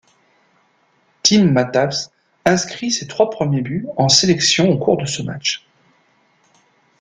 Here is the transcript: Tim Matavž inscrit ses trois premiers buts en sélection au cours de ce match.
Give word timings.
Tim 1.21 1.51
Matavž 1.53 2.07
inscrit 2.43 2.89
ses 2.89 3.05
trois 3.05 3.29
premiers 3.29 3.61
buts 3.61 3.85
en 3.97 4.09
sélection 4.09 4.67
au 4.71 4.79
cours 4.79 4.97
de 4.97 5.05
ce 5.05 5.21
match. 5.21 5.63